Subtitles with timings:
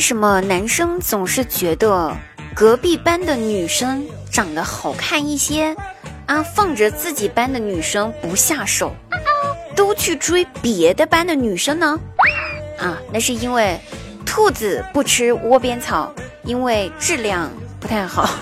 [0.00, 2.16] 什么男生总是觉得
[2.54, 5.76] 隔壁班的女生长得好看一些，
[6.26, 8.94] 啊，放着自己班的女生不下手，
[9.76, 12.00] 都去追别的班的女生呢？
[12.78, 13.78] 啊，那是因为
[14.24, 16.12] 兔子不吃窝边草，
[16.44, 18.28] 因为质量不太好。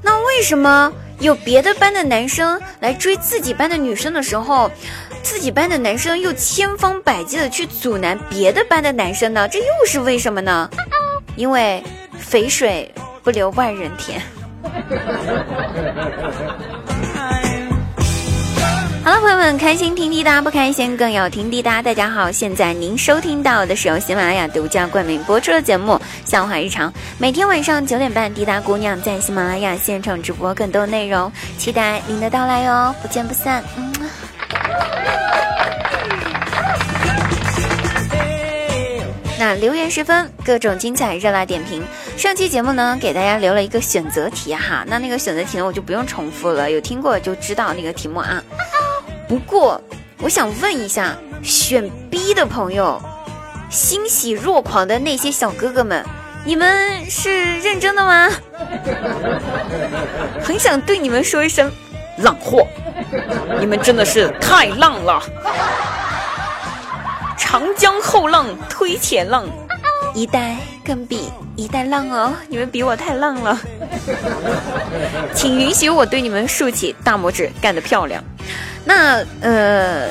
[0.00, 4.70] 那为什么有别的班的男生来追自己班的女生的时候？
[5.26, 9.48] 自己班的男生又千方百计的去阻拦别的班的男生呢？
[9.48, 10.70] 这又是为什么呢？
[11.34, 11.82] 因为
[12.16, 12.88] 肥水
[13.24, 14.22] 不流外人田。
[19.02, 21.82] 好了，朋友们，开心听滴答，不开心更要听滴答。
[21.82, 33.64] 大家好，现在您收听到的是由喜马拉雅独家冠名播出的节目《笑话日常》，每天晚上九点半，滴答姑娘在喜马拉雅现场直播更多内容，期待您的到来哟，不见不散。
[33.76, 33.92] 嗯。
[39.38, 41.84] 那留言十分，各种精彩热辣点评。
[42.16, 48.42] 上期节目呢，给大家留了一个选择题哈，那那个选择题呢，我就不用重复了，有听过就知道那个题目啊。
[49.28, 49.78] 不过，
[50.20, 53.00] 我想问一下，选 B 的朋友，
[53.68, 56.02] 欣喜若狂的那些小哥哥们，
[56.44, 58.30] 你们是认真的吗？
[60.42, 61.70] 很想对你们说一声，
[62.18, 62.66] 浪货，
[63.60, 65.22] 你们真的是太浪了。
[67.38, 69.44] 长江后浪推前浪，
[70.14, 72.32] 一代更比一代浪哦！
[72.48, 73.58] 你们比我太浪了，
[75.32, 78.22] 请允许我对你们竖起大拇指，干得漂亮！
[78.84, 80.08] 那呃，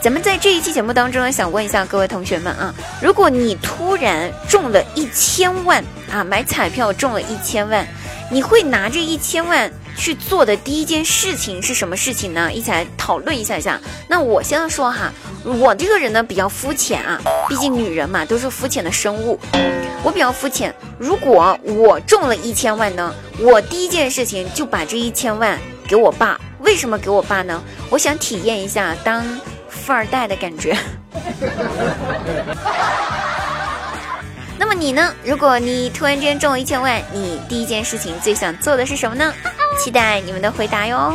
[0.00, 7.86] 咱们在这一期节目当中呢，想问一下各位同学们啊，如果你突然中了一千万啊，买彩票中了一千万，
[8.30, 12.50] 你会拿着一千万去做的第一件事情是什么事情呢？
[12.50, 13.78] 一起来讨论一下下。
[14.08, 15.12] 那我先说哈。
[15.44, 19.38] 我这个人呢比较肤浅啊，毕竟女人嘛都是肤浅的生物。
[20.02, 26.38] 我比较肤浅，如果我中了一千万呢，我第一件事情就把这一千万给我爸。
[26.60, 27.62] 为什么给我爸呢？
[27.88, 29.24] 我想体验一下当
[29.68, 30.76] 富二代的感觉。
[34.58, 35.14] 那么你呢？
[35.24, 39.32] 如果你突然之间中了一千万，你第一件事情最想做的是什么呢？
[39.78, 41.14] 期待你们的回答哟。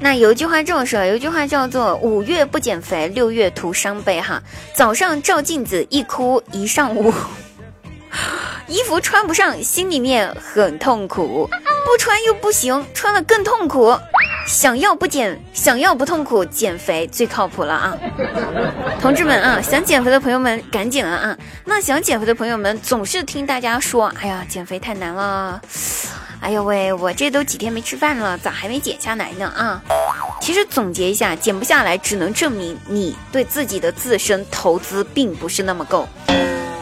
[0.00, 4.42] 那有一句话这么说，有一句话叫做“五月不减肥，六月徒伤悲”哈。
[4.74, 7.12] 早上照镜子一哭一上午，
[8.68, 11.48] 衣服穿不上，心里面很痛苦，
[11.86, 13.96] 不穿又不行，穿了更痛苦。
[14.46, 17.96] 想要不减，想要不痛苦，减肥最靠谱了啊！
[19.00, 21.38] 同志们啊，想减肥的朋友们赶紧了啊！
[21.64, 25.60] 那想减肥的朋友们总是听大家说，哎呀，减肥太难了。
[26.40, 29.46] 哎呦喂，我这都几天没吃饭了，咋还没减下来呢？
[29.56, 29.82] 啊，
[30.42, 36.06] 其实总结一下，减不下来，只能证明你对自己的自身投资并不是那么够。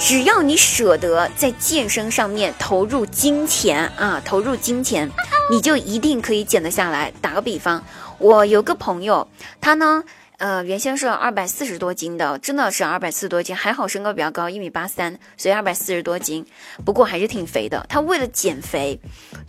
[0.01, 5.09] 只要你舍得在健身上面投入金钱啊，投入金钱，
[5.50, 7.12] 你就一定可以减得下来。
[7.20, 7.84] 打个比方，
[8.19, 9.28] 我有个朋友，
[9.60, 10.03] 他呢。
[10.38, 16.44] 呃，原先是二百四十多斤的，真的是二百四十多斤，还好身高比较高，一米八三，所以二百四十多斤，
[16.84, 17.86] 不过还是挺肥的。
[17.88, 18.98] 他为了减肥，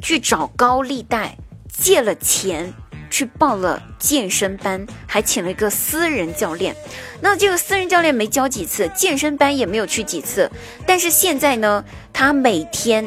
[0.04, 1.36] 去找高利贷
[1.68, 2.72] 借了钱，
[3.10, 6.76] 去报了健身班，还请了一个私人教练。
[7.22, 10.48] 那这个私人教练没教几次，健身班也没有去几次，
[10.86, 13.04] 但是现在呢，他每天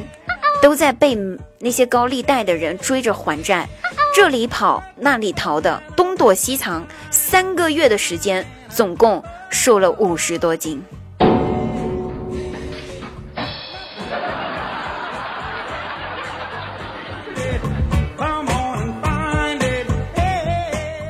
[0.61, 1.17] 都在被
[1.59, 3.69] 那些高利贷的人追着还债。
[4.15, 10.83] 这里跑那里逃的，东躲西藏，三个月的时间，总共瘦了五十多斤。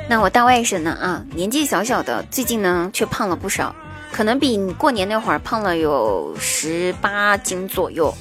[0.09, 0.93] 那我大外甥呢？
[1.01, 3.75] 啊，年纪小小的，最近呢却胖了不少，
[4.13, 8.13] 可能比过年那会儿胖了有十八斤左右。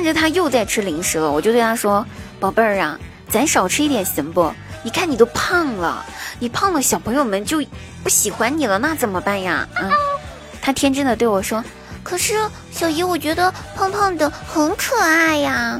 [0.00, 2.06] 看着他又在吃零食了，我就对他说
[2.40, 2.98] ：“宝贝儿啊。”
[3.28, 4.50] 咱少吃一点行不？
[4.82, 6.02] 你看你都胖了，
[6.38, 7.62] 你胖了，小朋友们就
[8.02, 9.68] 不喜欢你了，那怎么办呀？
[9.74, 9.92] 啊！
[10.62, 11.62] 他天真的对我说
[12.02, 12.32] ：“可是
[12.70, 15.78] 小姨，我觉得胖胖的很可爱呀。”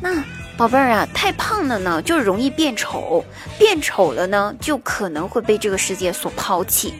[0.00, 0.24] 那
[0.56, 3.22] 宝贝儿啊，太胖了呢，就容易变丑，
[3.58, 6.94] 变丑了呢，就可能会被这个世界所抛弃。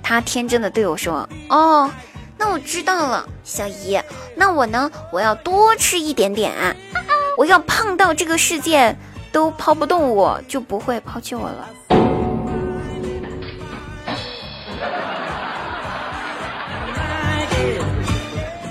[0.00, 1.90] 他天真的对我说：“哦，
[2.46, 4.00] 那我知道了，小姨，
[4.36, 6.54] 那我呢，我要多吃一点点。”
[7.36, 8.96] 我要胖到这个世界
[9.32, 11.68] 都抛不动我，就不会抛弃我了。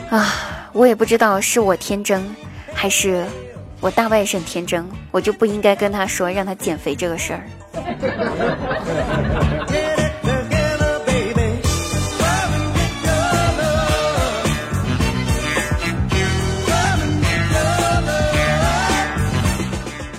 [0.10, 2.33] 啊，我也不知道是我天真，
[2.74, 3.25] 还是
[3.81, 7.44] 我大外甥天真，我就不应该跟他说让他减肥这个事儿。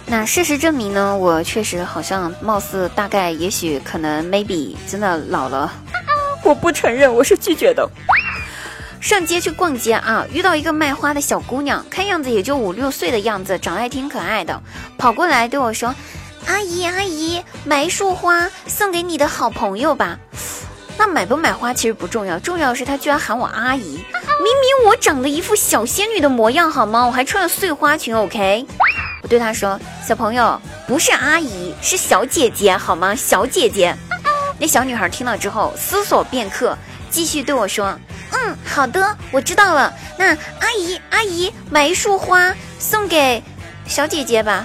[0.09, 5.73] 那事实证明呢，我确实好像貌似大概也许可能 maybe 真的老了，
[6.45, 7.89] 我不承认，我是拒绝的。
[9.01, 14.63] 上街去逛街啊，遇到一个卖花的小姑娘，看样子也就五六岁的样子，长得还挺可爱的，
[14.97, 15.95] 跑过来对我说
[16.47, 20.19] ：“阿姨阿姨，买一束花送给你的好朋友吧。”
[20.99, 27.05] 那买不买花其实不重要，重要的是她居然喊我阿姨，明明我长得一副小仙女的模样好吗？
[27.05, 28.67] 我还穿了碎花裙，OK。
[29.27, 29.77] 我对他说
[30.07, 33.13] ：“小朋友，不是阿姨，是小姐姐，好吗？
[33.13, 33.93] 小姐姐。”
[34.57, 36.79] 那小女孩听了之后，思索片刻，
[37.11, 37.99] 继续对我说
[38.31, 39.93] ：“嗯，好的，我知道了。
[40.17, 40.27] 那
[40.61, 43.43] 阿姨，阿姨，买一束花送给
[43.89, 44.65] 小姐姐吧。”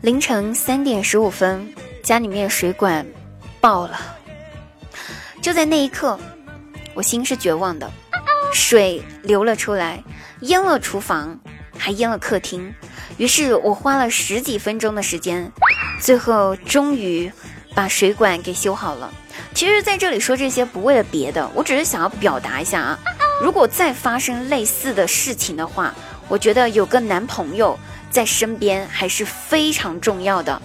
[0.00, 1.68] 凌晨三点十五分，
[2.02, 3.04] 家里面水管。
[3.60, 3.98] 爆了！
[5.40, 6.18] 就在那一刻，
[6.94, 7.90] 我心是绝望的，
[8.52, 10.02] 水流了出来，
[10.40, 11.38] 淹了厨房，
[11.76, 12.72] 还淹了客厅。
[13.16, 15.50] 于是我花了十几分钟的时间，
[16.00, 17.30] 最后终于
[17.74, 19.12] 把水管给修好了。
[19.54, 22.98] 其实，在这里说这些不为了别的，我只是想要表达一下啊，
[23.42, 25.94] 如果再发生类似的事情的话，
[26.28, 27.78] 我觉得有个男朋友
[28.10, 30.60] 在身边还是非常重要的。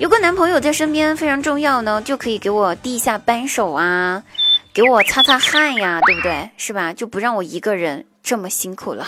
[0.00, 4.22] 有个男朋友在身边非常重要呢，就可以给我递一下扳手啊，
[4.72, 6.48] 给我擦擦汗呀，对不对？
[6.56, 6.90] 是吧？
[6.94, 9.06] 就不让我一个人这么辛苦了。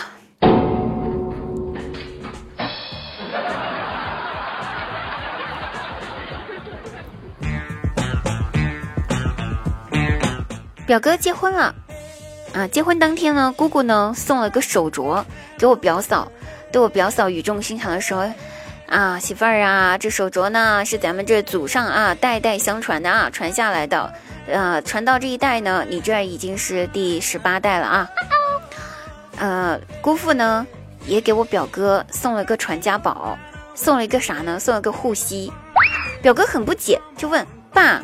[10.87, 11.75] 表哥结婚了
[12.53, 12.69] 啊！
[12.69, 15.25] 结婚当天呢，姑姑呢送了个手镯
[15.57, 16.31] 给我表嫂，
[16.71, 18.31] 对我表嫂语重心长的说。
[18.89, 24.13] 啊，媳妇儿啊，这手镯呢是咱们这祖上啊代代相传的啊，传下来的，
[24.47, 28.09] 呃，传到这一代呢，你这已经是第十八代了啊。
[29.39, 30.67] 呃，姑父呢
[31.07, 33.39] 也给我表哥送了个传家宝，
[33.75, 34.61] 送了一个啥呢？
[34.61, 35.51] 送了个护膝。
[36.21, 37.97] 表哥很不解，就问爸：“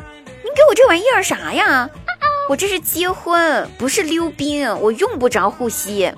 [0.43, 1.87] 您给我这玩意儿啥呀？
[2.49, 6.11] 我这是结婚，不是溜冰，我用不着护膝。”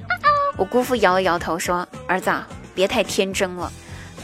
[0.57, 2.31] 我姑父摇了摇头说：“儿子，
[2.73, 3.69] 别太天真了。”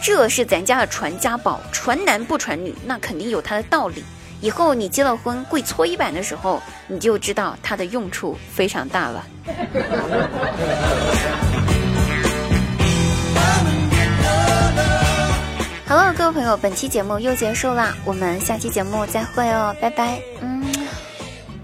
[0.01, 4.03] 这是咱家的传家宝，传男不传女，那肯定有它的道理。
[4.39, 9.25] 以后你结了婚跪搓衣板的时候，你就知道它的用处非常大了。
[15.85, 20.56] 好了，各位朋友，本期节目又结束啦，我们下期节目再会哦，拜拜，嗯。